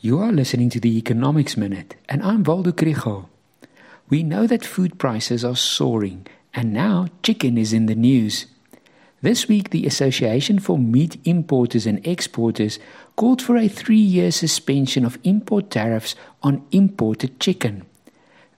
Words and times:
You 0.00 0.20
are 0.20 0.30
listening 0.30 0.70
to 0.70 0.78
the 0.78 0.96
Economics 0.96 1.56
Minute, 1.56 1.96
and 2.08 2.22
I'm 2.22 2.44
Waldo 2.44 2.70
Krugell. 2.70 3.26
We 4.08 4.22
know 4.22 4.46
that 4.46 4.64
food 4.64 4.96
prices 4.96 5.44
are 5.44 5.56
soaring, 5.56 6.24
and 6.54 6.72
now 6.72 7.08
chicken 7.24 7.58
is 7.58 7.72
in 7.72 7.86
the 7.86 7.96
news. 7.96 8.46
This 9.22 9.48
week, 9.48 9.70
the 9.70 9.86
Association 9.86 10.60
for 10.60 10.78
Meat 10.78 11.20
Importers 11.24 11.84
and 11.84 12.06
Exporters 12.06 12.78
called 13.16 13.42
for 13.42 13.56
a 13.56 13.66
three 13.66 13.96
year 13.96 14.30
suspension 14.30 15.04
of 15.04 15.18
import 15.24 15.68
tariffs 15.68 16.14
on 16.44 16.64
imported 16.70 17.40
chicken. 17.40 17.84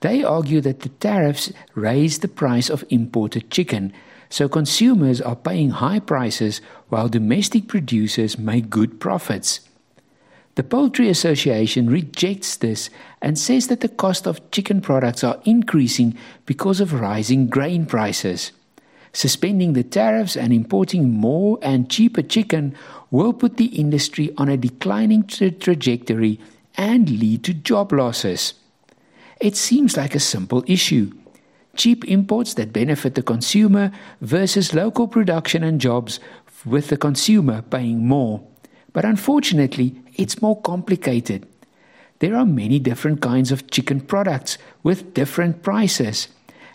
They 0.01 0.23
argue 0.23 0.61
that 0.61 0.81
the 0.81 0.89
tariffs 0.89 1.51
raise 1.73 2.19
the 2.19 2.27
price 2.27 2.69
of 2.69 2.85
imported 2.91 3.49
chicken, 3.49 3.93
so 4.29 4.47
consumers 4.47 5.19
are 5.19 5.35
paying 5.35 5.71
high 5.71 6.01
prices 6.01 6.61
while 6.89 7.09
domestic 7.09 7.67
producers 7.67 8.37
make 8.37 8.69
good 8.69 8.99
profits. 8.99 9.61
The 10.55 10.63
Poultry 10.63 11.07
Association 11.07 11.89
rejects 11.89 12.57
this 12.57 12.89
and 13.21 13.39
says 13.39 13.67
that 13.67 13.79
the 13.79 13.89
cost 13.89 14.27
of 14.27 14.51
chicken 14.51 14.81
products 14.81 15.23
are 15.23 15.39
increasing 15.45 16.17
because 16.45 16.81
of 16.81 16.99
rising 16.99 17.47
grain 17.47 17.85
prices. 17.85 18.51
Suspending 19.13 19.73
the 19.73 19.83
tariffs 19.83 20.35
and 20.35 20.51
importing 20.51 21.09
more 21.09 21.57
and 21.61 21.89
cheaper 21.89 22.21
chicken 22.21 22.75
will 23.11 23.33
put 23.33 23.57
the 23.57 23.65
industry 23.65 24.33
on 24.37 24.49
a 24.49 24.57
declining 24.57 25.25
tra- 25.25 25.51
trajectory 25.51 26.39
and 26.75 27.09
lead 27.09 27.43
to 27.45 27.53
job 27.53 27.93
losses. 27.93 28.53
It 29.39 29.55
seems 29.55 29.97
like 29.97 30.15
a 30.15 30.19
simple 30.19 30.63
issue. 30.67 31.11
Cheap 31.75 32.05
imports 32.05 32.53
that 32.55 32.73
benefit 32.73 33.15
the 33.15 33.23
consumer 33.23 33.91
versus 34.19 34.73
local 34.73 35.07
production 35.07 35.63
and 35.63 35.79
jobs 35.79 36.19
with 36.65 36.89
the 36.89 36.97
consumer 36.97 37.61
paying 37.61 38.05
more. 38.05 38.43
But 38.93 39.05
unfortunately, 39.05 39.95
it's 40.15 40.41
more 40.41 40.59
complicated. 40.61 41.47
There 42.19 42.35
are 42.35 42.45
many 42.45 42.79
different 42.79 43.21
kinds 43.21 43.51
of 43.51 43.69
chicken 43.71 44.01
products 44.01 44.57
with 44.83 45.13
different 45.13 45.63
prices. 45.63 46.27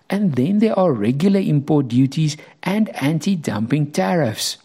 And 0.09 0.35
then 0.35 0.59
there 0.61 0.79
are 0.79 0.93
regular 0.93 1.41
import 1.41 1.89
duties 1.89 2.37
and 2.63 2.89
anti 3.03 3.37
dumping 3.37 3.93
tariffs. 3.93 4.59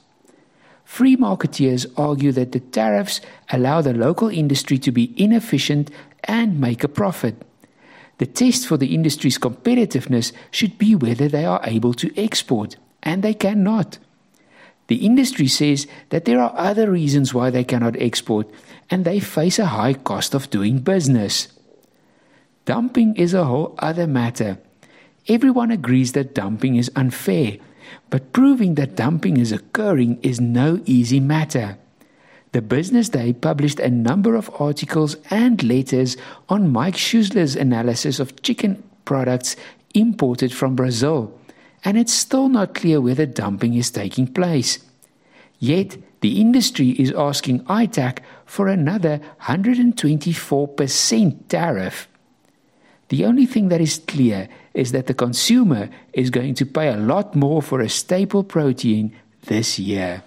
Free 0.86 1.16
marketeers 1.16 1.86
argue 1.98 2.31
that 2.34 2.52
the 2.52 2.59
tariffs 2.59 3.22
allow 3.50 3.81
the 3.81 3.94
local 3.94 4.28
industry 4.28 4.78
to 4.80 4.92
be 4.92 5.14
inefficient 5.16 5.90
and 6.25 6.59
make 6.59 6.84
a 6.84 6.90
profit. 6.90 7.42
The 8.18 8.25
test 8.25 8.68
for 8.68 8.78
the 8.78 8.94
industry's 8.94 9.38
competitiveness 9.38 10.31
should 10.52 10.78
be 10.78 10.94
whether 10.95 11.28
they 11.28 11.45
are 11.45 11.62
able 11.64 11.94
to 11.95 12.12
export, 12.20 12.75
and 13.02 13.23
they 13.23 13.34
cannot. 13.34 13.97
The 14.92 15.06
industry 15.06 15.47
says 15.47 15.88
that 16.09 16.25
there 16.25 16.42
are 16.42 16.52
other 16.53 16.92
reasons 16.92 17.34
why 17.34 17.50
they 17.50 17.64
cannot 17.64 17.95
export, 17.95 18.52
and 18.89 19.06
they 19.06 19.22
face 19.22 19.58
a 19.58 19.67
high 19.67 19.94
cost 19.94 20.36
of 20.36 20.50
doing 20.50 20.80
business. 20.80 21.47
Dumping 22.66 23.16
is 23.16 23.34
a 23.34 23.45
whole 23.45 23.73
other 23.80 24.06
matter. 24.06 24.58
Everyone 25.30 25.72
agrees 25.72 26.12
that 26.12 26.36
dumping 26.36 26.75
is 26.75 26.92
unfair, 26.94 27.56
but 28.09 28.34
proving 28.34 28.75
that 28.75 28.97
dumping 28.97 29.38
is 29.38 29.53
occurring 29.53 30.19
is 30.23 30.42
no 30.42 30.81
easy 30.86 31.22
matter. 31.22 31.78
The 32.52 32.62
Business 32.62 33.08
Day 33.08 33.31
published 33.31 33.80
a 33.80 33.89
number 33.89 34.36
of 34.36 34.52
articles 34.59 35.16
and 35.30 35.64
letters 35.64 36.17
on 36.50 36.69
Mike 36.69 36.97
Schussler's 36.97 37.56
analysis 37.56 38.19
of 38.19 38.42
chicken 38.42 38.84
products 39.06 39.56
imported 39.94 40.52
from 40.52 40.75
Brazil 40.75 41.31
and 41.84 41.98
it's 41.98 42.14
still 42.14 42.48
not 42.50 42.76
clear 42.76 43.02
whether 43.02 43.26
dumping 43.26 43.74
is 43.74 43.90
taking 43.92 44.28
place. 44.28 44.80
Yet, 45.60 45.98
the 46.22 46.40
industry 46.40 46.92
is 46.92 47.12
asking 47.12 47.66
ITAC 47.66 48.20
for 48.46 48.68
another 48.68 49.20
124% 49.44 51.48
tariff. 51.48 52.08
The 53.09 53.26
only 53.26 53.46
thing 53.46 53.68
that 53.70 53.82
is 53.82 54.02
clear 54.08 54.50
is 54.74 54.92
that 54.94 55.08
the 55.08 55.14
consumer 55.14 55.90
is 56.14 56.30
going 56.30 56.54
to 56.56 56.66
pay 56.66 56.88
a 56.88 56.98
lot 56.98 57.36
more 57.36 57.62
for 57.62 57.81
a 57.81 57.90
staple 57.90 58.44
protein 58.44 59.14
this 59.44 59.78
year. 59.78 60.24